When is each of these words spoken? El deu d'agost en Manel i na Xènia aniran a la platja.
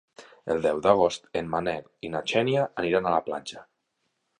El 0.53 0.63
deu 0.65 0.79
d'agost 0.85 1.29
en 1.43 1.53
Manel 1.57 1.87
i 2.09 2.13
na 2.17 2.25
Xènia 2.35 2.67
aniran 2.85 3.11
a 3.11 3.17
la 3.19 3.25
platja. 3.33 3.69